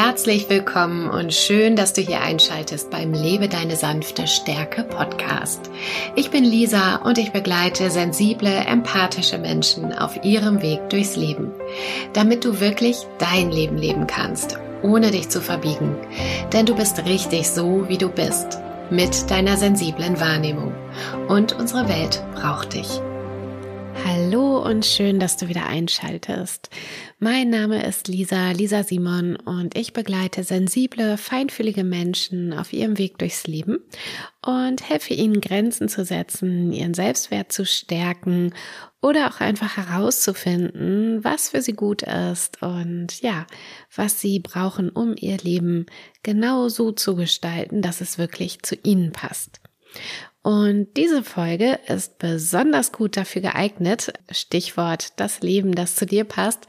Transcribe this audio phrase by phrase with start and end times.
[0.00, 5.72] Herzlich willkommen und schön, dass du hier einschaltest beim Lebe deine sanfte Stärke Podcast.
[6.14, 11.50] Ich bin Lisa und ich begleite sensible, empathische Menschen auf ihrem Weg durchs Leben,
[12.12, 15.96] damit du wirklich dein Leben leben kannst, ohne dich zu verbiegen.
[16.52, 20.74] Denn du bist richtig so, wie du bist, mit deiner sensiblen Wahrnehmung.
[21.26, 23.00] Und unsere Welt braucht dich.
[24.04, 26.70] Hallo und schön, dass du wieder einschaltest.
[27.18, 33.18] Mein Name ist Lisa, Lisa Simon und ich begleite sensible, feinfühlige Menschen auf ihrem Weg
[33.18, 33.78] durchs Leben
[34.44, 38.54] und helfe ihnen Grenzen zu setzen, ihren Selbstwert zu stärken
[39.00, 43.46] oder auch einfach herauszufinden, was für sie gut ist und ja,
[43.94, 45.86] was sie brauchen, um ihr Leben
[46.22, 49.60] genau so zu gestalten, dass es wirklich zu ihnen passt.
[50.48, 56.66] Und diese Folge ist besonders gut dafür geeignet, Stichwort das Leben, das zu dir passt,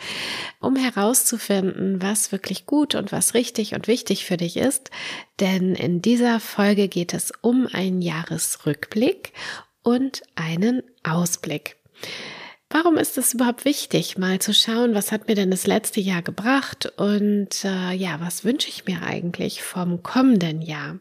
[0.59, 4.91] um herauszufinden, was wirklich gut und was richtig und wichtig für dich ist.
[5.39, 9.31] Denn in dieser Folge geht es um einen Jahresrückblick
[9.82, 11.77] und einen Ausblick.
[12.70, 16.21] Warum ist es überhaupt wichtig, mal zu schauen, was hat mir denn das letzte Jahr
[16.21, 20.99] gebracht und äh, ja, was wünsche ich mir eigentlich vom kommenden Jahr?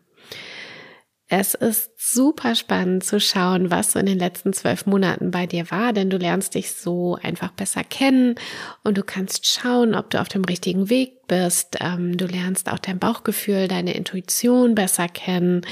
[1.31, 5.71] Es ist super spannend zu schauen, was so in den letzten zwölf Monaten bei dir
[5.71, 8.37] war, denn du lernst dich so einfach besser kennen
[8.83, 11.77] und du kannst schauen, ob du auf dem richtigen Weg bist.
[11.81, 15.67] Ähm, du lernst auch dein Bauchgefühl, deine Intuition besser kennen.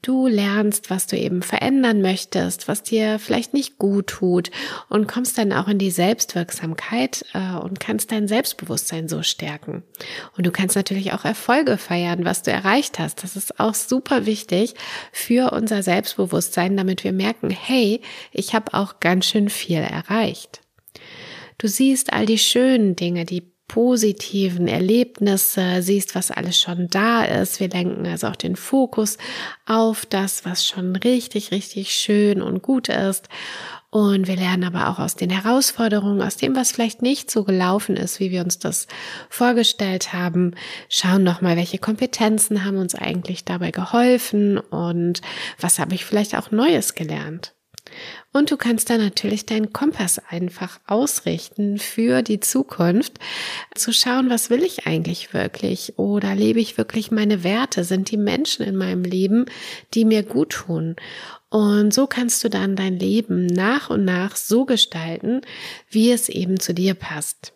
[0.00, 4.50] Du lernst, was du eben verändern möchtest, was dir vielleicht nicht gut tut
[4.88, 9.82] und kommst dann auch in die Selbstwirksamkeit äh, und kannst dein Selbstbewusstsein so stärken.
[10.36, 13.24] Und du kannst natürlich auch Erfolge feiern, was du erreicht hast.
[13.24, 14.74] Das ist auch super wichtig
[15.10, 20.60] für unser Selbstbewusstsein, damit wir merken, hey, ich habe auch ganz schön viel erreicht.
[21.58, 27.60] Du siehst all die schönen Dinge, die positiven Erlebnisse, siehst, was alles schon da ist.
[27.60, 29.18] Wir lenken also auch den Fokus
[29.66, 33.28] auf das, was schon richtig, richtig schön und gut ist.
[33.90, 37.96] Und wir lernen aber auch aus den Herausforderungen, aus dem, was vielleicht nicht so gelaufen
[37.96, 38.86] ist, wie wir uns das
[39.30, 40.54] vorgestellt haben.
[40.90, 45.22] Schauen nochmal, welche Kompetenzen haben uns eigentlich dabei geholfen und
[45.58, 47.54] was habe ich vielleicht auch Neues gelernt.
[48.32, 53.18] Und du kannst dann natürlich deinen Kompass einfach ausrichten für die Zukunft,
[53.74, 57.84] zu schauen, was will ich eigentlich wirklich oder lebe ich wirklich meine Werte?
[57.84, 59.46] Sind die Menschen in meinem Leben,
[59.94, 60.96] die mir gut tun?
[61.50, 65.40] Und so kannst du dann dein Leben nach und nach so gestalten,
[65.88, 67.54] wie es eben zu dir passt.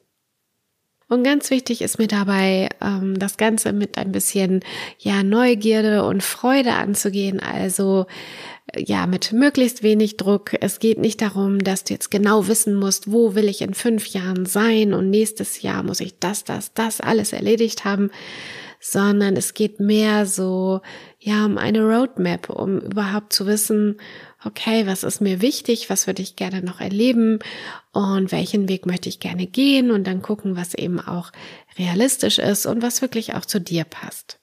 [1.13, 4.61] Und ganz wichtig ist mir dabei, ähm, das Ganze mit ein bisschen
[4.99, 7.39] ja Neugierde und Freude anzugehen.
[7.39, 8.07] Also
[8.75, 10.53] ja, mit möglichst wenig Druck.
[10.63, 14.07] Es geht nicht darum, dass du jetzt genau wissen musst, wo will ich in fünf
[14.07, 18.11] Jahren sein und nächstes Jahr muss ich das, das, das alles erledigt haben,
[18.85, 20.81] sondern es geht mehr so,
[21.21, 24.01] ja, um eine Roadmap, um überhaupt zu wissen,
[24.45, 27.39] okay, was ist mir wichtig, was würde ich gerne noch erleben
[27.93, 31.31] und welchen Weg möchte ich gerne gehen und dann gucken, was eben auch
[31.79, 34.41] realistisch ist und was wirklich auch zu dir passt.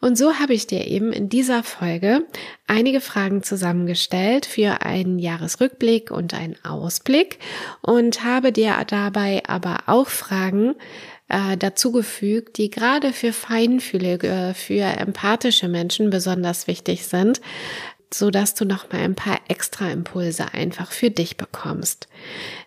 [0.00, 2.26] Und so habe ich dir eben in dieser Folge
[2.66, 7.38] einige Fragen zusammengestellt für einen Jahresrückblick und einen Ausblick
[7.80, 10.74] und habe dir dabei aber auch Fragen
[11.28, 17.40] äh, dazugefügt, die gerade für feinfühlige, für empathische Menschen besonders wichtig sind,
[18.12, 22.08] so dass du noch mal ein paar extra Impulse einfach für dich bekommst.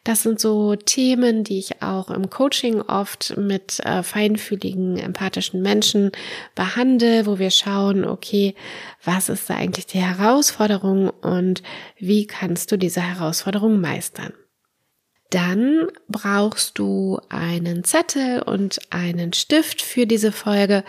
[0.03, 6.11] Das sind so Themen, die ich auch im Coaching oft mit äh, feinfühligen, empathischen Menschen
[6.55, 8.55] behandle, wo wir schauen, okay,
[9.03, 11.63] was ist da eigentlich die Herausforderung und
[11.97, 14.33] wie kannst du diese Herausforderung meistern?
[15.29, 20.85] Dann brauchst du einen Zettel und einen Stift für diese Folge,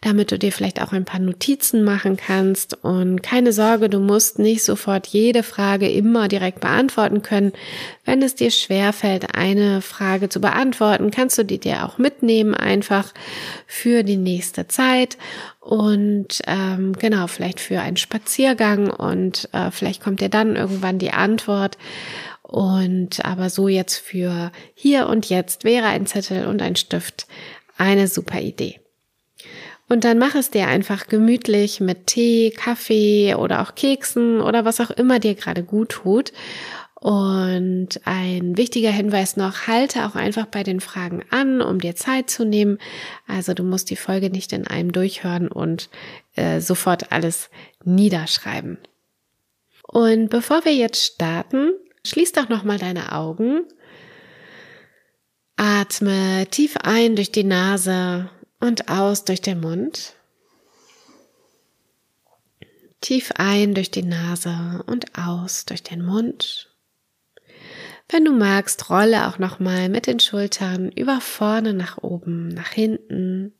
[0.00, 2.82] damit du dir vielleicht auch ein paar Notizen machen kannst.
[2.82, 7.52] Und keine Sorge, du musst nicht sofort jede Frage immer direkt beantworten können.
[8.06, 13.12] Wenn es dir schwerfällt, eine Frage zu beantworten, kannst du die dir auch mitnehmen, einfach
[13.66, 15.18] für die nächste Zeit.
[15.60, 21.12] Und ähm, genau, vielleicht für einen Spaziergang und äh, vielleicht kommt dir dann irgendwann die
[21.12, 21.76] Antwort.
[22.52, 27.26] Und aber so jetzt für hier und jetzt wäre ein Zettel und ein Stift
[27.78, 28.78] eine super Idee.
[29.88, 34.82] Und dann mach es dir einfach gemütlich mit Tee, Kaffee oder auch Keksen oder was
[34.82, 36.34] auch immer dir gerade gut tut.
[36.94, 42.28] Und ein wichtiger Hinweis noch, halte auch einfach bei den Fragen an, um dir Zeit
[42.28, 42.76] zu nehmen.
[43.26, 45.88] Also du musst die Folge nicht in einem durchhören und
[46.36, 47.48] äh, sofort alles
[47.82, 48.76] niederschreiben.
[49.88, 51.72] Und bevor wir jetzt starten,
[52.06, 53.64] Schließ doch nochmal deine Augen.
[55.56, 60.14] Atme tief ein durch die Nase und aus durch den Mund.
[63.00, 66.68] Tief ein durch die Nase und aus durch den Mund.
[68.08, 73.54] Wenn du magst, rolle auch nochmal mit den Schultern über vorne nach oben, nach hinten.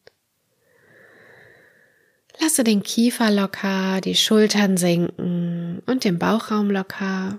[2.41, 7.39] Lasse den Kiefer locker, die Schultern senken und den Bauchraum locker.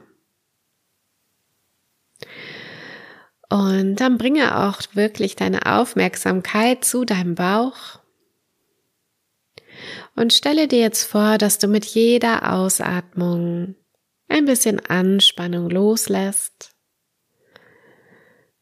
[3.49, 7.99] Und dann bringe auch wirklich deine Aufmerksamkeit zu deinem Bauch.
[10.15, 13.75] Und stelle dir jetzt vor, dass du mit jeder Ausatmung
[14.27, 16.71] ein bisschen Anspannung loslässt.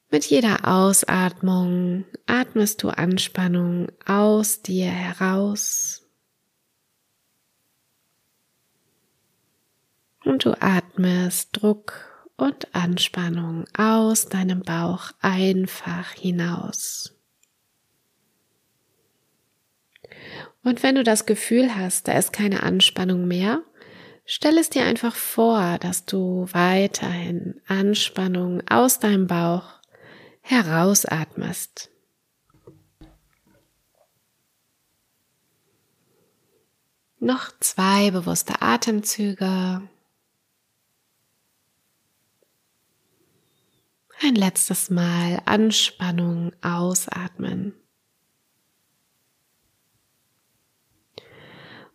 [0.09, 6.05] Mit jeder Ausatmung atmest du Anspannung aus dir heraus.
[10.25, 12.10] Und du atmest Druck
[12.41, 17.15] und Anspannung aus deinem Bauch einfach hinaus.
[20.63, 23.61] Und wenn du das Gefühl hast, da ist keine Anspannung mehr,
[24.25, 29.79] stell es dir einfach vor, dass du weiterhin Anspannung aus deinem Bauch
[30.41, 31.91] herausatmest.
[37.19, 39.83] Noch zwei bewusste Atemzüge.
[44.23, 47.73] Ein letztes Mal Anspannung ausatmen.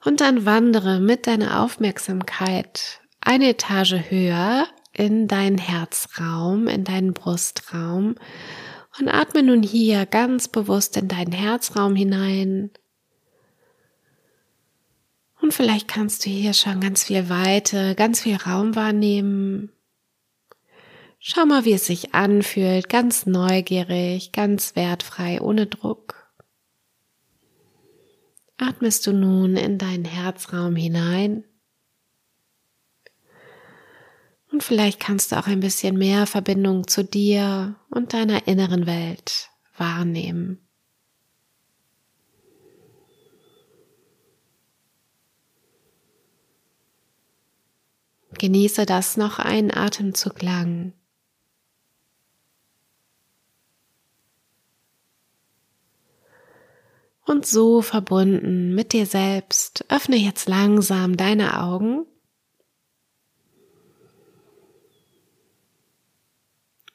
[0.04, 8.16] Und dann wandere mit deiner Aufmerksamkeit eine Etage höher in deinen Herzraum, in deinen Brustraum
[8.98, 12.70] und atme nun hier ganz bewusst in deinen Herzraum hinein.
[15.40, 19.70] Und vielleicht kannst du hier schon ganz viel Weite, ganz viel Raum wahrnehmen.
[21.18, 26.32] Schau mal, wie es sich anfühlt, ganz neugierig, ganz wertfrei, ohne Druck.
[28.58, 31.44] Atmest du nun in deinen Herzraum hinein?
[34.50, 39.50] Und vielleicht kannst du auch ein bisschen mehr Verbindung zu dir und deiner inneren Welt
[39.76, 40.66] wahrnehmen.
[48.38, 50.92] Genieße das noch einen Atemzug lang.
[57.26, 62.06] Und so verbunden mit dir selbst, öffne jetzt langsam deine Augen.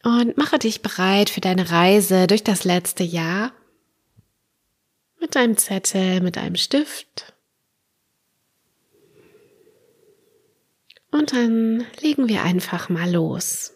[0.03, 3.51] Und mache dich bereit für deine Reise durch das letzte Jahr.
[5.19, 7.33] Mit einem Zettel, mit einem Stift.
[11.11, 13.73] Und dann legen wir einfach mal los.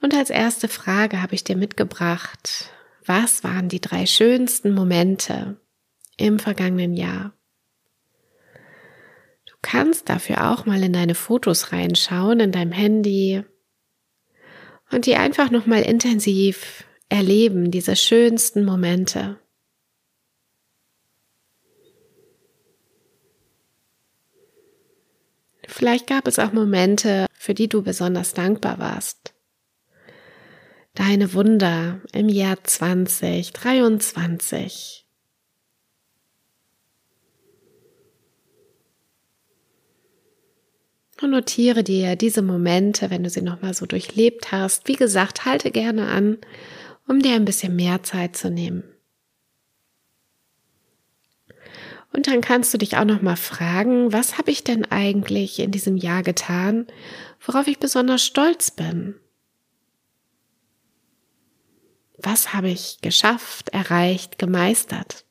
[0.00, 2.70] Und als erste Frage habe ich dir mitgebracht,
[3.06, 5.60] was waren die drei schönsten Momente
[6.16, 7.32] im vergangenen Jahr?
[9.46, 13.44] Du kannst dafür auch mal in deine Fotos reinschauen, in deinem Handy
[14.90, 19.38] und die einfach nochmal intensiv erleben, diese schönsten Momente.
[25.68, 29.35] Vielleicht gab es auch Momente, für die du besonders dankbar warst
[30.96, 35.06] deine Wunder im Jahr 2023.
[41.22, 44.86] Und notiere dir diese Momente, wenn du sie nochmal so durchlebt hast.
[44.88, 46.36] Wie gesagt, halte gerne an,
[47.06, 48.82] um dir ein bisschen mehr Zeit zu nehmen.
[52.12, 55.96] Und dann kannst du dich auch nochmal fragen, was habe ich denn eigentlich in diesem
[55.96, 56.86] Jahr getan,
[57.44, 59.16] worauf ich besonders stolz bin?
[62.18, 65.24] Was habe ich geschafft, erreicht, gemeistert?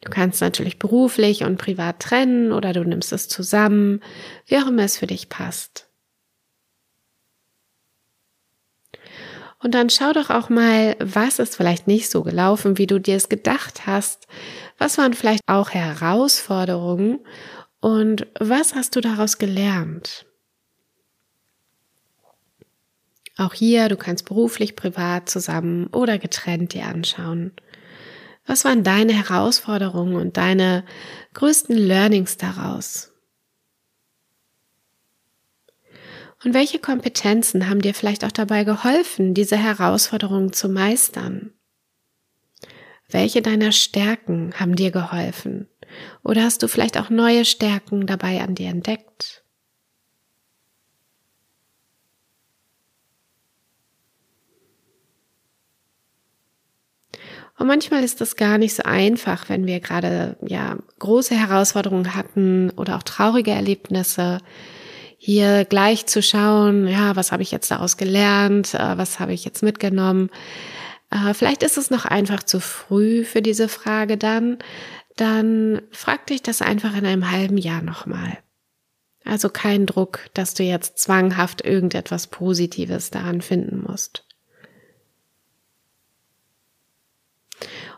[0.00, 4.00] Du kannst natürlich beruflich und privat trennen oder du nimmst es zusammen,
[4.46, 5.88] wie auch immer es für dich passt.
[9.58, 13.16] Und dann schau doch auch mal, was ist vielleicht nicht so gelaufen, wie du dir
[13.16, 14.26] es gedacht hast.
[14.78, 17.20] Was waren vielleicht auch Herausforderungen
[17.80, 20.26] und was hast du daraus gelernt?
[23.38, 27.52] Auch hier, du kannst beruflich, privat, zusammen oder getrennt dir anschauen.
[28.46, 30.84] Was waren deine Herausforderungen und deine
[31.34, 33.12] größten Learnings daraus?
[36.44, 41.52] Und welche Kompetenzen haben dir vielleicht auch dabei geholfen, diese Herausforderungen zu meistern?
[43.08, 45.68] Welche deiner Stärken haben dir geholfen?
[46.22, 49.45] Oder hast du vielleicht auch neue Stärken dabei an dir entdeckt?
[57.58, 62.70] Und manchmal ist das gar nicht so einfach, wenn wir gerade ja große Herausforderungen hatten
[62.70, 64.38] oder auch traurige Erlebnisse,
[65.18, 69.44] hier gleich zu schauen, ja, was habe ich jetzt daraus gelernt, äh, was habe ich
[69.44, 70.30] jetzt mitgenommen.
[71.10, 74.58] Äh, vielleicht ist es noch einfach zu früh für diese Frage dann.
[75.16, 78.38] Dann frag dich das einfach in einem halben Jahr nochmal.
[79.24, 84.25] Also kein Druck, dass du jetzt zwanghaft irgendetwas Positives daran finden musst.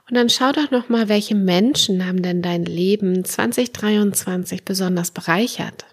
[0.09, 5.85] Und dann schau doch noch mal, welche Menschen haben denn dein Leben 2023 besonders bereichert?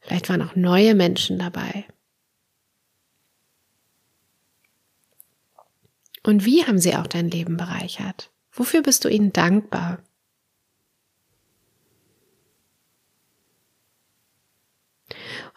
[0.00, 1.86] Vielleicht waren auch neue Menschen dabei.
[6.24, 8.30] Und wie haben sie auch dein Leben bereichert?
[8.52, 10.02] Wofür bist du ihnen dankbar?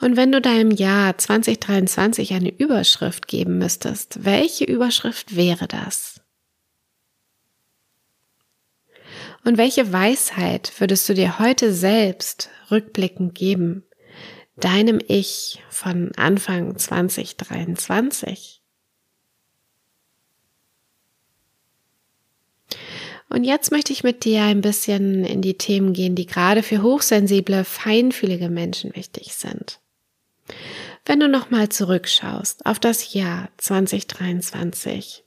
[0.01, 6.14] Und wenn du deinem Jahr 2023 eine Überschrift geben müsstest, welche Überschrift wäre das?
[9.45, 13.83] Und welche Weisheit würdest du dir heute selbst rückblickend geben,
[14.55, 18.63] deinem Ich von Anfang 2023?
[23.29, 26.81] Und jetzt möchte ich mit dir ein bisschen in die Themen gehen, die gerade für
[26.81, 29.79] hochsensible, feinfühlige Menschen wichtig sind.
[31.05, 35.24] Wenn du nochmal zurückschaust auf das Jahr 2023,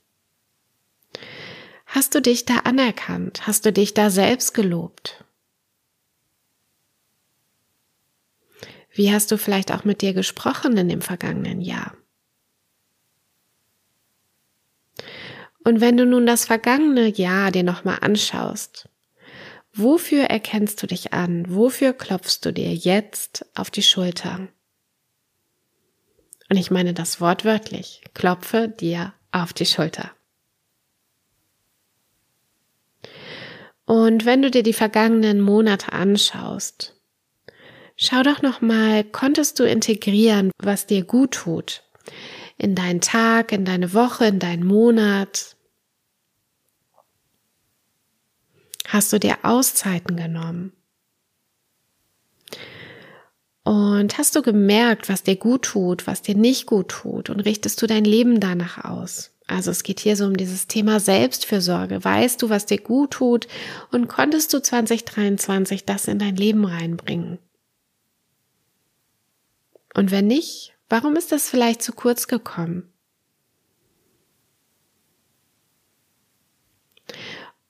[1.91, 3.47] Hast du dich da anerkannt?
[3.47, 5.25] Hast du dich da selbst gelobt?
[8.91, 11.97] Wie hast du vielleicht auch mit dir gesprochen in dem vergangenen Jahr?
[15.63, 18.87] Und wenn du nun das vergangene Jahr dir nochmal anschaust,
[19.73, 21.45] wofür erkennst du dich an?
[21.49, 24.47] Wofür klopfst du dir jetzt auf die Schulter?
[26.49, 28.03] Und ich meine das wortwörtlich.
[28.13, 30.11] Klopfe dir auf die Schulter.
[33.89, 36.93] Und wenn du dir die vergangenen Monate anschaust,
[37.95, 41.81] schau doch noch mal, konntest du integrieren, was dir gut tut?
[42.59, 45.55] In deinen Tag, in deine Woche, in deinen Monat?
[48.87, 50.71] Hast du dir Auszeiten genommen?
[53.63, 57.81] Und hast du gemerkt, was dir gut tut, was dir nicht gut tut und richtest
[57.81, 59.31] du dein Leben danach aus?
[59.49, 62.03] Also es geht hier so um dieses Thema Selbstfürsorge.
[62.03, 63.47] Weißt du, was dir gut tut
[63.91, 67.39] und konntest du 2023 das in dein Leben reinbringen?
[69.95, 72.93] Und wenn nicht, warum ist das vielleicht zu kurz gekommen?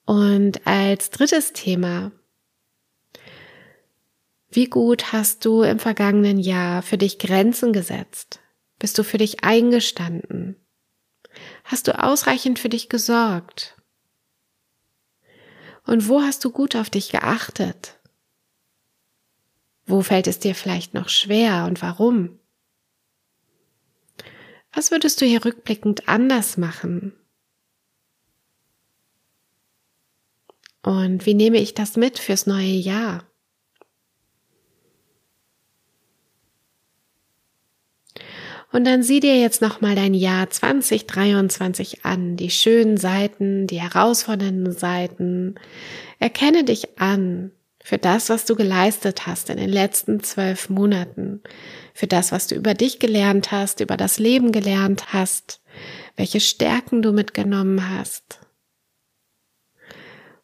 [0.03, 2.11] Und als drittes Thema,
[4.49, 8.41] wie gut hast du im vergangenen Jahr für dich Grenzen gesetzt?
[8.79, 10.57] Bist du für dich eingestanden?
[11.69, 13.77] Hast du ausreichend für dich gesorgt?
[15.85, 17.99] Und wo hast du gut auf dich geachtet?
[19.85, 22.39] Wo fällt es dir vielleicht noch schwer und warum?
[24.73, 27.13] Was würdest du hier rückblickend anders machen?
[30.81, 33.28] Und wie nehme ich das mit fürs neue Jahr?
[38.71, 44.73] Und dann sieh dir jetzt nochmal dein Jahr 2023 an, die schönen Seiten, die herausfordernden
[44.73, 45.55] Seiten.
[46.19, 47.51] Erkenne dich an
[47.83, 51.41] für das, was du geleistet hast in den letzten zwölf Monaten,
[51.95, 55.61] für das, was du über dich gelernt hast, über das Leben gelernt hast,
[56.15, 58.39] welche Stärken du mitgenommen hast.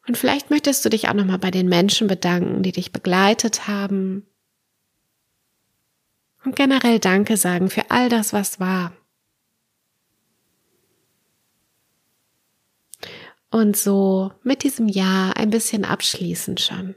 [0.08, 4.25] Und vielleicht möchtest du dich auch nochmal bei den Menschen bedanken, die dich begleitet haben,
[6.46, 8.94] und generell Danke sagen für all das, was war.
[13.50, 16.96] Und so mit diesem Jahr ein bisschen abschließen schon.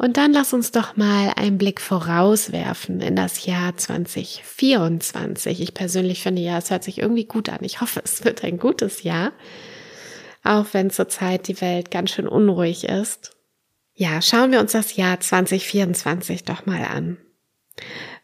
[0.00, 5.60] Und dann lass uns doch mal einen Blick vorauswerfen in das Jahr 2024.
[5.60, 7.58] Ich persönlich finde ja, es hört sich irgendwie gut an.
[7.62, 9.32] Ich hoffe, es wird ein gutes Jahr,
[10.44, 13.37] auch wenn zurzeit die Welt ganz schön unruhig ist.
[14.00, 17.16] Ja, schauen wir uns das Jahr 2024 doch mal an.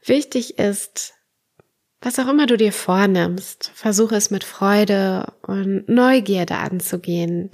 [0.06, 1.14] Wichtig ist,
[2.00, 7.50] was auch immer du dir vornimmst, versuche es mit Freude und Neugierde anzugehen.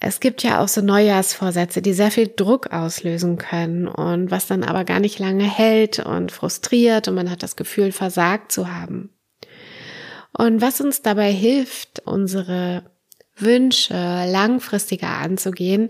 [0.00, 4.64] Es gibt ja auch so Neujahrsvorsätze, die sehr viel Druck auslösen können und was dann
[4.64, 9.10] aber gar nicht lange hält und frustriert und man hat das Gefühl, versagt zu haben.
[10.36, 12.82] Und was uns dabei hilft, unsere
[13.36, 15.88] Wünsche langfristiger anzugehen,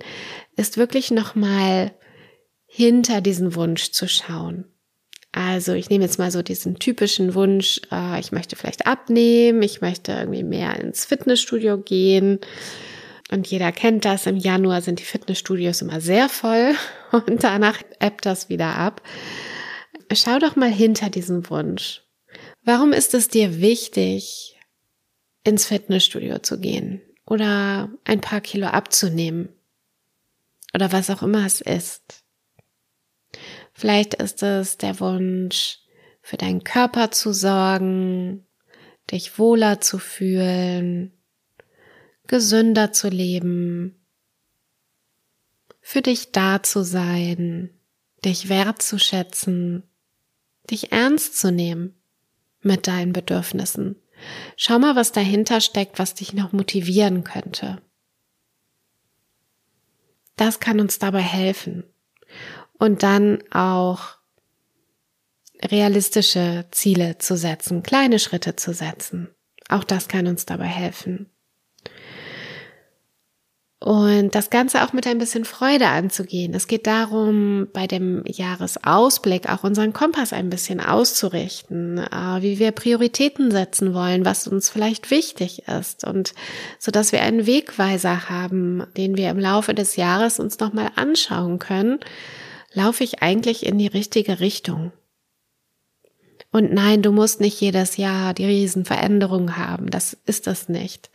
[0.57, 1.93] ist wirklich nochmal
[2.67, 4.65] hinter diesen Wunsch zu schauen.
[5.33, 9.81] Also ich nehme jetzt mal so diesen typischen Wunsch, äh, ich möchte vielleicht abnehmen, ich
[9.81, 12.39] möchte irgendwie mehr ins Fitnessstudio gehen.
[13.33, 16.75] Und jeder kennt das, im Januar sind die Fitnessstudios immer sehr voll
[17.13, 19.03] und danach ebbt das wieder ab.
[20.13, 22.03] Schau doch mal hinter diesem Wunsch.
[22.63, 24.57] Warum ist es dir wichtig,
[25.43, 29.49] ins Fitnessstudio zu gehen oder ein paar Kilo abzunehmen
[30.75, 32.25] oder was auch immer es ist?
[33.73, 35.79] Vielleicht ist es der Wunsch,
[36.23, 38.47] für deinen Körper zu sorgen,
[39.11, 41.13] dich wohler zu fühlen,
[42.27, 44.07] gesünder zu leben,
[45.81, 47.71] für dich da zu sein,
[48.25, 49.83] dich wertzuschätzen,
[50.71, 51.95] dich ernst zu nehmen
[52.63, 53.97] mit deinen Bedürfnissen.
[54.57, 57.83] Schau mal, was dahinter steckt, was dich noch motivieren könnte.
[60.37, 61.85] Das kann uns dabei helfen
[62.79, 64.19] und dann auch
[65.63, 69.35] realistische Ziele zu setzen, kleine Schritte zu setzen.
[69.69, 71.31] Auch das kann uns dabei helfen.
[73.81, 76.55] Und das Ganze auch mit ein bisschen Freude anzugehen.
[76.55, 82.73] Es geht darum, bei dem Jahresausblick auch unseren Kompass ein bisschen auszurichten, äh, wie wir
[82.73, 86.33] Prioritäten setzen wollen, was uns vielleicht wichtig ist und
[86.79, 91.59] so dass wir einen Wegweiser haben, den wir im Laufe des Jahres uns nochmal anschauen
[91.59, 92.01] können
[92.75, 94.93] laufe ich eigentlich in die richtige Richtung?
[96.51, 99.91] Und nein, du musst nicht jedes Jahr die Riesenveränderung haben.
[99.91, 101.11] Das ist es nicht.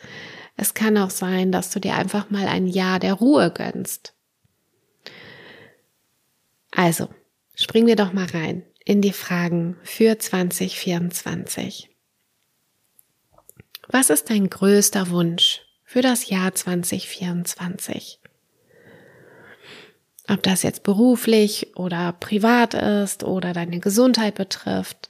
[0.59, 4.13] Es kann auch sein, dass du dir einfach mal ein Jahr der Ruhe gönnst.
[6.71, 7.07] Also,
[7.55, 11.89] springen wir doch mal rein in die Fragen für 2024.
[13.87, 18.19] Was ist dein größter Wunsch für das Jahr 2024?
[20.27, 25.09] Ob das jetzt beruflich oder privat ist oder deine Gesundheit betrifft.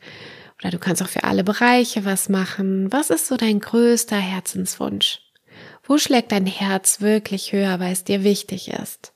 [0.59, 2.91] Oder du kannst auch für alle Bereiche was machen.
[2.91, 5.21] Was ist so dein größter Herzenswunsch?
[5.89, 9.11] Wo schlägt dein Herz wirklich höher, weil es dir wichtig ist?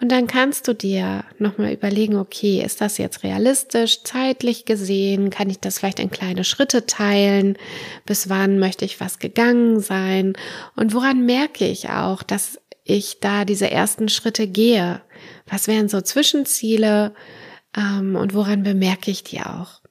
[0.00, 5.30] Und dann kannst du dir nochmal überlegen, okay, ist das jetzt realistisch, zeitlich gesehen?
[5.30, 7.58] Kann ich das vielleicht in kleine Schritte teilen?
[8.06, 10.34] Bis wann möchte ich was gegangen sein?
[10.76, 15.00] Und woran merke ich auch, dass ich da diese ersten Schritte gehe?
[15.48, 17.14] Was wären so Zwischenziele
[17.76, 19.83] ähm, und woran bemerke ich die auch?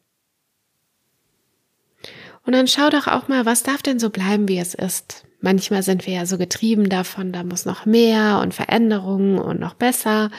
[2.46, 5.26] Und dann schau doch auch mal, was darf denn so bleiben, wie es ist?
[5.40, 9.74] Manchmal sind wir ja so getrieben davon, da muss noch mehr und Veränderungen und noch
[9.74, 10.32] besser.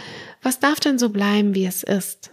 [0.43, 2.31] Was darf denn so bleiben, wie es ist?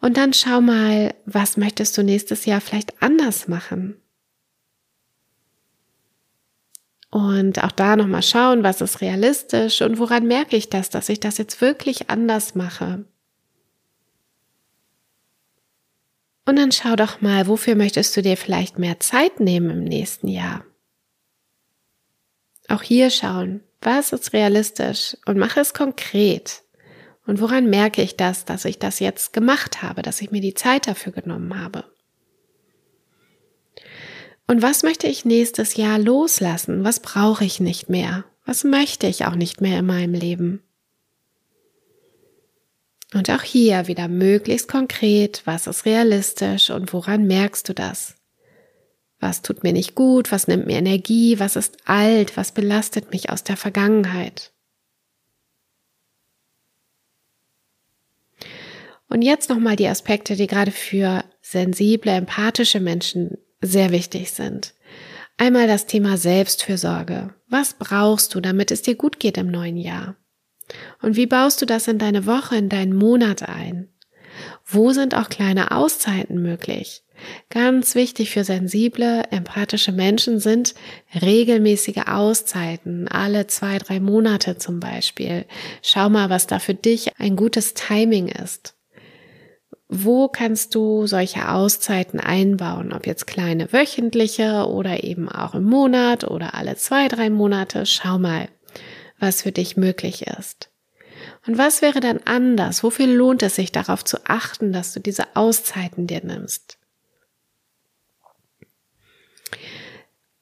[0.00, 3.96] Und dann schau mal, was möchtest du nächstes Jahr vielleicht anders machen?
[7.10, 11.20] Und auch da nochmal schauen, was ist realistisch und woran merke ich das, dass ich
[11.20, 13.04] das jetzt wirklich anders mache.
[16.50, 20.26] Und dann schau doch mal, wofür möchtest du dir vielleicht mehr Zeit nehmen im nächsten
[20.26, 20.64] Jahr?
[22.66, 26.64] Auch hier schauen, was ist realistisch und mache es konkret.
[27.24, 30.54] Und woran merke ich das, dass ich das jetzt gemacht habe, dass ich mir die
[30.54, 31.84] Zeit dafür genommen habe?
[34.48, 36.82] Und was möchte ich nächstes Jahr loslassen?
[36.82, 38.24] Was brauche ich nicht mehr?
[38.44, 40.64] Was möchte ich auch nicht mehr in meinem Leben?
[43.12, 48.14] Und auch hier wieder möglichst konkret, was ist realistisch und woran merkst du das?
[49.18, 50.32] Was tut mir nicht gut?
[50.32, 51.38] Was nimmt mir Energie?
[51.38, 52.36] Was ist alt?
[52.36, 54.52] Was belastet mich aus der Vergangenheit?
[59.08, 64.72] Und jetzt nochmal die Aspekte, die gerade für sensible, empathische Menschen sehr wichtig sind.
[65.36, 67.34] Einmal das Thema Selbstfürsorge.
[67.48, 70.16] Was brauchst du, damit es dir gut geht im neuen Jahr?
[71.02, 73.88] Und wie baust du das in deine Woche, in deinen Monat ein?
[74.64, 77.02] Wo sind auch kleine Auszeiten möglich?
[77.50, 80.74] Ganz wichtig für sensible, empathische Menschen sind
[81.20, 85.44] regelmäßige Auszeiten, alle zwei, drei Monate zum Beispiel.
[85.82, 88.74] Schau mal, was da für dich ein gutes Timing ist.
[89.92, 92.92] Wo kannst du solche Auszeiten einbauen?
[92.92, 97.84] Ob jetzt kleine wöchentliche oder eben auch im Monat oder alle zwei, drei Monate.
[97.86, 98.48] Schau mal,
[99.20, 100.70] was für dich möglich ist.
[101.46, 102.82] Und was wäre dann anders?
[102.82, 106.78] Wofür lohnt es sich darauf zu achten, dass du diese Auszeiten dir nimmst?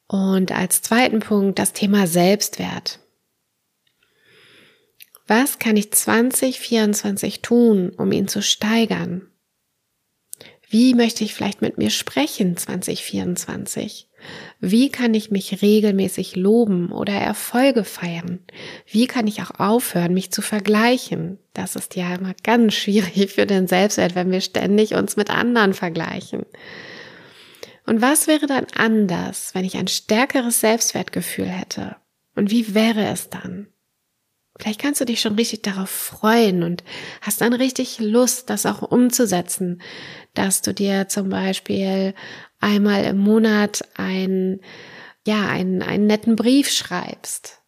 [0.06, 3.00] Und als zweiten Punkt das Thema Selbstwert.
[5.26, 9.30] Was kann ich 2024 tun, um ihn zu steigern?
[10.70, 14.08] Wie möchte ich vielleicht mit mir sprechen 2024?
[14.60, 18.40] Wie kann ich mich regelmäßig loben oder Erfolge feiern?
[18.86, 21.38] Wie kann ich auch aufhören, mich zu vergleichen?
[21.54, 25.72] Das ist ja immer ganz schwierig für den Selbstwert, wenn wir ständig uns mit anderen
[25.72, 26.44] vergleichen.
[27.86, 31.96] Und was wäre dann anders, wenn ich ein stärkeres Selbstwertgefühl hätte?
[32.34, 33.68] Und wie wäre es dann?
[34.58, 36.82] Vielleicht kannst du dich schon richtig darauf freuen und
[37.20, 39.80] hast dann richtig Lust, das auch umzusetzen,
[40.34, 42.14] dass du dir zum Beispiel
[42.60, 44.60] einmal im Monat ein,
[45.26, 47.62] ja, einen, einen netten Brief schreibst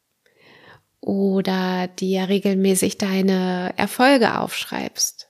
[1.00, 5.28] oder dir regelmäßig deine Erfolge aufschreibst.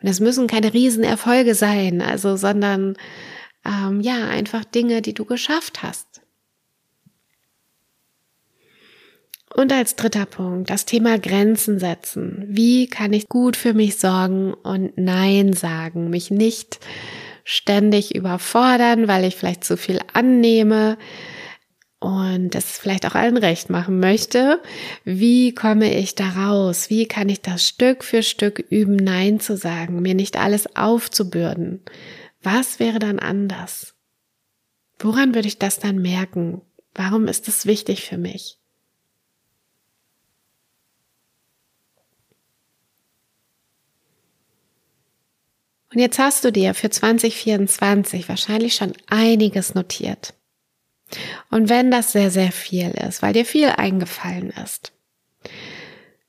[0.00, 2.96] Und das müssen keine Riesenerfolge sein, also, sondern,
[3.64, 6.07] ähm, ja, einfach Dinge, die du geschafft hast.
[9.58, 12.44] Und als dritter Punkt, das Thema Grenzen setzen.
[12.46, 16.78] Wie kann ich gut für mich sorgen und Nein sagen, mich nicht
[17.42, 20.96] ständig überfordern, weil ich vielleicht zu viel annehme
[21.98, 24.62] und das vielleicht auch allen recht machen möchte.
[25.02, 26.88] Wie komme ich da raus?
[26.88, 31.82] Wie kann ich das Stück für Stück üben, Nein zu sagen, mir nicht alles aufzubürden?
[32.44, 33.96] Was wäre dann anders?
[35.00, 36.60] Woran würde ich das dann merken?
[36.94, 38.58] Warum ist es wichtig für mich?
[45.92, 50.34] Und jetzt hast du dir für 2024 wahrscheinlich schon einiges notiert.
[51.50, 54.92] Und wenn das sehr, sehr viel ist, weil dir viel eingefallen ist,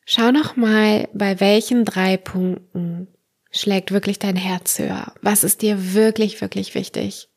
[0.06, 3.08] schau noch mal, bei welchen drei Punkten
[3.52, 5.14] schlägt wirklich dein Herz höher?
[5.22, 7.28] Was ist dir wirklich, wirklich wichtig?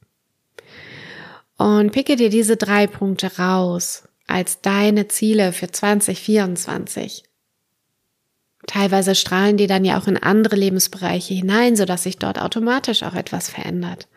[1.56, 7.24] Und picke dir diese drei Punkte raus als deine Ziele für 2024.
[8.66, 13.14] Teilweise strahlen die dann ja auch in andere Lebensbereiche hinein, sodass sich dort automatisch auch
[13.14, 14.08] etwas verändert.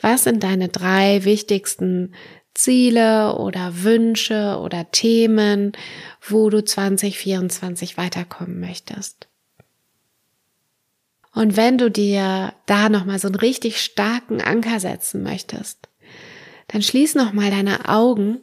[0.00, 2.14] Was sind deine drei wichtigsten
[2.54, 5.72] Ziele oder Wünsche oder Themen,
[6.20, 9.28] wo du 2024 weiterkommen möchtest?
[11.34, 15.88] Und wenn du dir da nochmal so einen richtig starken Anker setzen möchtest,
[16.66, 18.40] dann schließ nochmal deine Augen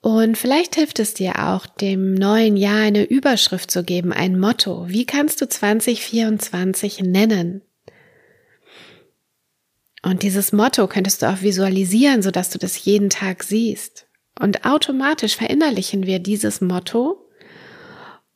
[0.00, 4.88] Und vielleicht hilft es dir auch, dem neuen Jahr eine Überschrift zu geben, ein Motto.
[4.88, 7.62] Wie kannst du 2024 nennen?
[10.02, 14.08] Und dieses Motto könntest du auch visualisieren, sodass du das jeden Tag siehst.
[14.40, 17.21] Und automatisch verinnerlichen wir dieses Motto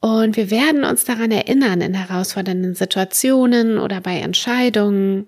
[0.07, 5.27] und wir werden uns daran erinnern in herausfordernden Situationen oder bei Entscheidungen.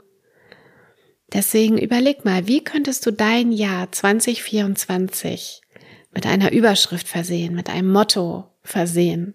[1.33, 5.62] Deswegen überleg mal, wie könntest du dein Jahr 2024
[6.12, 9.35] mit einer Überschrift versehen, mit einem Motto versehen?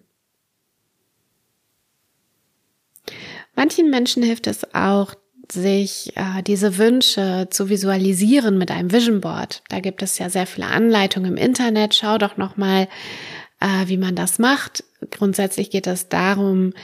[3.54, 5.14] Manchen Menschen hilft es auch,
[5.52, 9.62] sich äh, diese Wünsche zu visualisieren mit einem Vision Board.
[9.68, 11.94] Da gibt es ja sehr viele Anleitungen im Internet.
[11.94, 12.88] Schau doch noch mal,
[13.64, 14.84] äh, wie man das macht.
[15.10, 16.74] Grundsätzlich geht es darum,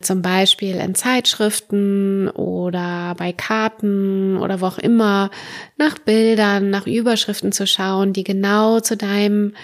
[0.00, 5.30] zum Beispiel in Zeitschriften oder bei Karten oder wo auch immer
[5.76, 9.54] nach Bildern, nach Überschriften zu schauen, die genau zu deinem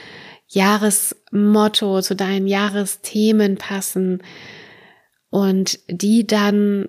[0.46, 4.22] Jahresmotto, zu deinen Jahresthemen passen
[5.30, 6.88] und die dann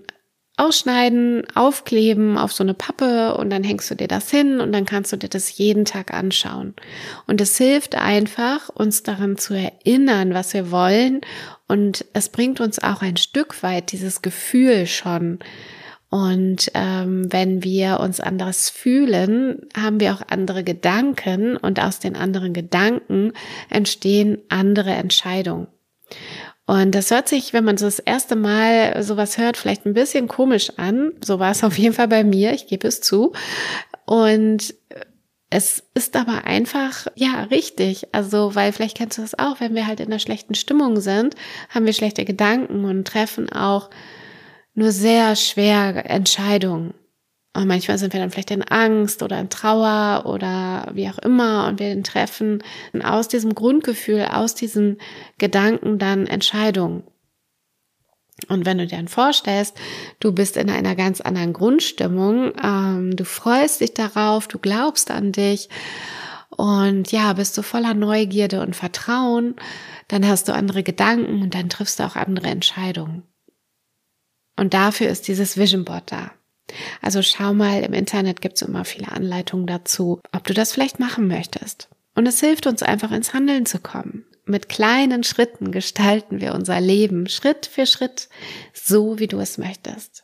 [0.59, 4.85] ausschneiden, aufkleben auf so eine Pappe und dann hängst du dir das hin und dann
[4.85, 6.75] kannst du dir das jeden Tag anschauen.
[7.27, 11.21] Und es hilft einfach, uns daran zu erinnern, was wir wollen
[11.67, 15.39] und es bringt uns auch ein Stück weit dieses Gefühl schon.
[16.09, 22.15] Und ähm, wenn wir uns anders fühlen, haben wir auch andere Gedanken und aus den
[22.15, 23.33] anderen Gedanken
[23.69, 25.67] entstehen andere Entscheidungen.
[26.69, 30.27] Und das hört sich, wenn man so das erste Mal sowas hört, vielleicht ein bisschen
[30.27, 31.13] komisch an.
[31.25, 33.33] So war es auf jeden Fall bei mir, ich gebe es zu.
[34.05, 34.75] Und
[35.49, 38.09] es ist aber einfach, ja, richtig.
[38.11, 41.33] Also, weil vielleicht kennst du das auch, wenn wir halt in einer schlechten Stimmung sind,
[41.69, 43.89] haben wir schlechte Gedanken und treffen auch
[44.75, 46.93] nur sehr schwer Entscheidungen.
[47.59, 51.67] Und manchmal sind wir dann vielleicht in Angst oder in Trauer oder wie auch immer
[51.67, 52.63] und wir treffen
[53.03, 54.97] aus diesem Grundgefühl, aus diesen
[55.37, 57.03] Gedanken dann Entscheidungen.
[58.47, 59.77] Und wenn du dir dann vorstellst,
[60.21, 65.33] du bist in einer ganz anderen Grundstimmung, ähm, du freust dich darauf, du glaubst an
[65.33, 65.67] dich
[66.55, 69.57] und ja, bist du voller Neugierde und Vertrauen,
[70.07, 73.23] dann hast du andere Gedanken und dann triffst du auch andere Entscheidungen.
[74.55, 76.31] Und dafür ist dieses Vision Board da.
[77.01, 80.99] Also schau mal, im Internet gibt es immer viele Anleitungen dazu, ob du das vielleicht
[80.99, 81.89] machen möchtest.
[82.15, 84.25] Und es hilft uns einfach ins Handeln zu kommen.
[84.45, 88.29] Mit kleinen Schritten gestalten wir unser Leben Schritt für Schritt,
[88.73, 90.23] so wie du es möchtest.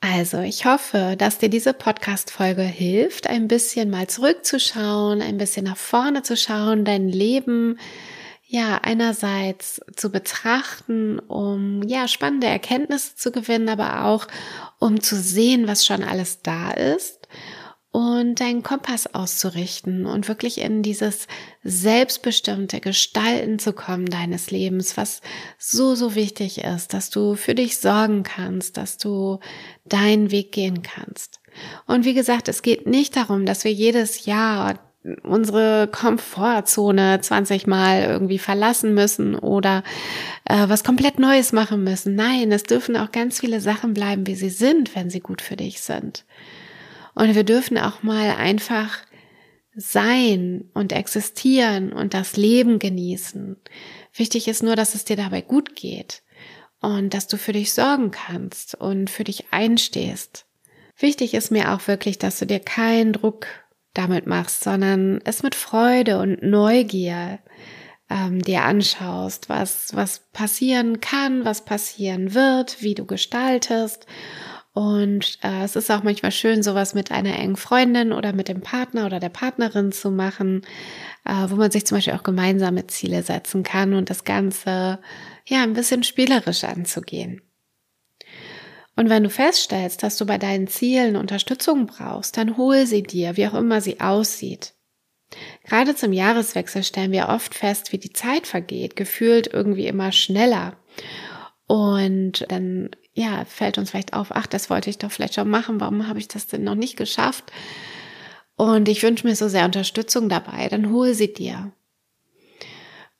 [0.00, 5.78] Also, ich hoffe, dass dir diese Podcast-Folge hilft, ein bisschen mal zurückzuschauen, ein bisschen nach
[5.78, 7.78] vorne zu schauen, dein Leben
[8.54, 14.28] ja, einerseits zu betrachten, um ja, spannende Erkenntnisse zu gewinnen, aber auch
[14.78, 17.26] um zu sehen, was schon alles da ist
[17.90, 21.26] und deinen Kompass auszurichten und wirklich in dieses
[21.64, 25.20] selbstbestimmte Gestalten zu kommen deines Lebens, was
[25.58, 29.40] so, so wichtig ist, dass du für dich sorgen kannst, dass du
[29.84, 31.40] deinen Weg gehen kannst.
[31.88, 34.78] Und wie gesagt, es geht nicht darum, dass wir jedes Jahr
[35.22, 39.82] unsere Komfortzone 20 Mal irgendwie verlassen müssen oder
[40.44, 42.14] äh, was komplett Neues machen müssen.
[42.14, 45.56] Nein, es dürfen auch ganz viele Sachen bleiben, wie sie sind, wenn sie gut für
[45.56, 46.24] dich sind.
[47.14, 48.98] Und wir dürfen auch mal einfach
[49.76, 53.56] sein und existieren und das Leben genießen.
[54.14, 56.22] Wichtig ist nur, dass es dir dabei gut geht
[56.80, 60.46] und dass du für dich sorgen kannst und für dich einstehst.
[60.96, 63.46] Wichtig ist mir auch wirklich, dass du dir keinen Druck
[63.94, 67.38] damit machst, sondern es mit Freude und Neugier
[68.10, 74.06] ähm, dir anschaust, was, was passieren kann, was passieren wird, wie du gestaltest.
[74.72, 78.60] Und äh, es ist auch manchmal schön, sowas mit einer engen Freundin oder mit dem
[78.60, 80.62] Partner oder der Partnerin zu machen,
[81.24, 84.98] äh, wo man sich zum Beispiel auch gemeinsame Ziele setzen kann und das Ganze
[85.46, 87.40] ja ein bisschen spielerisch anzugehen.
[88.96, 93.36] Und wenn du feststellst, dass du bei deinen Zielen Unterstützung brauchst, dann hol sie dir,
[93.36, 94.74] wie auch immer sie aussieht.
[95.64, 100.76] Gerade zum Jahreswechsel stellen wir oft fest, wie die Zeit vergeht, gefühlt irgendwie immer schneller.
[101.66, 105.80] Und dann, ja, fällt uns vielleicht auf, ach, das wollte ich doch vielleicht schon machen,
[105.80, 107.50] warum habe ich das denn noch nicht geschafft?
[108.56, 111.72] Und ich wünsche mir so sehr Unterstützung dabei, dann hol sie dir.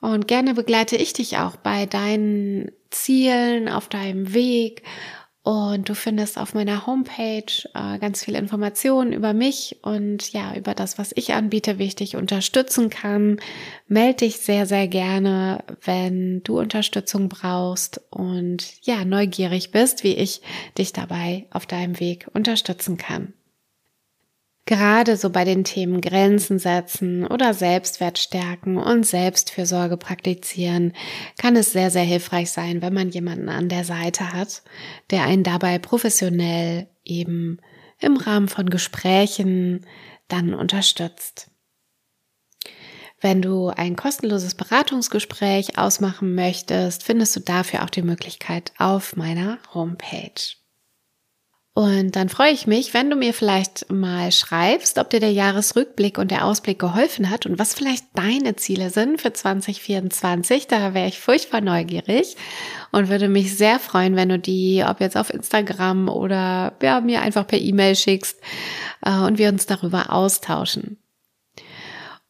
[0.00, 4.82] Und gerne begleite ich dich auch bei deinen Zielen, auf deinem Weg
[5.44, 10.74] und du findest auf meiner Homepage äh, ganz viele Informationen über mich und ja, über
[10.74, 13.38] das, was ich anbiete, wie ich dich unterstützen kann.
[13.86, 20.40] Meld dich sehr, sehr gerne, wenn du Unterstützung brauchst und ja, neugierig bist, wie ich
[20.78, 23.34] dich dabei auf deinem Weg unterstützen kann.
[24.66, 30.94] Gerade so bei den Themen Grenzen setzen oder Selbstwert stärken und Selbstfürsorge praktizieren,
[31.36, 34.62] kann es sehr, sehr hilfreich sein, wenn man jemanden an der Seite hat,
[35.10, 37.58] der einen dabei professionell eben
[38.00, 39.84] im Rahmen von Gesprächen
[40.28, 41.50] dann unterstützt.
[43.20, 49.58] Wenn du ein kostenloses Beratungsgespräch ausmachen möchtest, findest du dafür auch die Möglichkeit auf meiner
[49.72, 50.56] Homepage.
[51.76, 56.18] Und dann freue ich mich, wenn du mir vielleicht mal schreibst, ob dir der Jahresrückblick
[56.18, 60.68] und der Ausblick geholfen hat und was vielleicht deine Ziele sind für 2024.
[60.68, 62.36] Da wäre ich furchtbar neugierig
[62.92, 67.22] und würde mich sehr freuen, wenn du die, ob jetzt auf Instagram oder ja, mir
[67.22, 68.40] einfach per E-Mail schickst
[69.04, 70.98] äh, und wir uns darüber austauschen.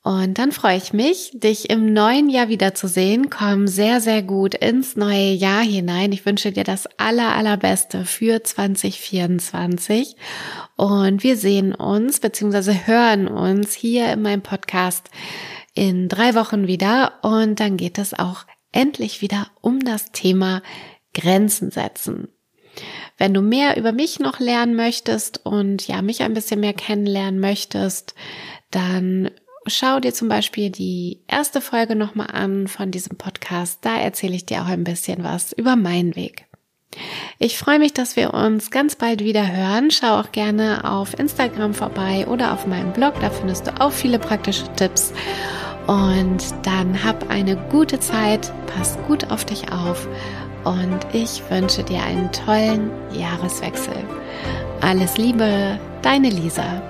[0.04, 3.30] Und dann freue ich mich, dich im neuen Jahr wiederzusehen.
[3.30, 6.12] Komm sehr, sehr gut ins neue Jahr hinein.
[6.12, 10.14] Ich wünsche dir das aller, allerbeste für 2024.
[10.76, 12.80] Und wir sehen uns bzw.
[12.84, 15.08] hören uns hier in meinem Podcast
[15.72, 17.14] in drei Wochen wieder.
[17.22, 20.62] Und dann geht es auch endlich wieder um das Thema
[21.14, 22.28] Grenzen setzen.
[23.16, 27.40] Wenn du mehr über mich noch lernen möchtest und ja, mich ein bisschen mehr kennenlernen
[27.40, 28.14] möchtest,
[28.70, 29.30] dann
[29.66, 33.78] schau dir zum Beispiel die erste Folge nochmal an von diesem Podcast.
[33.82, 36.46] Da erzähle ich dir auch ein bisschen was über meinen Weg.
[37.38, 39.90] Ich freue mich, dass wir uns ganz bald wieder hören.
[39.90, 43.14] Schau auch gerne auf Instagram vorbei oder auf meinem Blog.
[43.20, 45.12] Da findest du auch viele praktische Tipps.
[45.86, 50.08] Und dann hab eine gute Zeit, pass gut auf dich auf
[50.64, 53.94] und ich wünsche dir einen tollen Jahreswechsel.
[54.80, 56.82] Alles Liebe, deine Lisa.